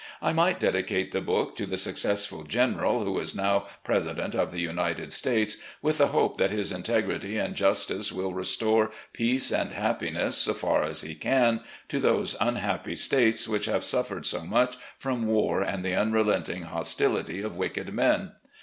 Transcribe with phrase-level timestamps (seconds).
[0.19, 4.59] I might dedicate the book to the successful general who is now President of the
[4.59, 10.37] United States, with the hope that his integrity and justice will restore peace and happiness,
[10.39, 15.27] so far as he can, to those tmhappy States which have suffered so much from
[15.27, 18.31] war and the unrelenting hostility of wicked men.